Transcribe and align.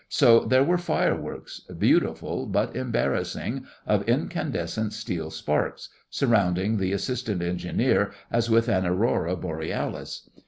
So 0.09 0.39
there 0.39 0.63
were 0.63 0.79
fireworks, 0.79 1.59
beautiful 1.77 2.47
but 2.47 2.75
embarrassing, 2.75 3.67
of 3.85 4.01
incandescent 4.09 4.93
steel 4.93 5.29
sparks, 5.29 5.89
surrounding 6.09 6.77
the 6.77 6.91
Assistant 6.91 7.43
Engineer 7.43 8.11
as 8.31 8.49
with 8.49 8.67
an 8.67 8.87
Aurora 8.87 9.35
Borealis. 9.35 10.27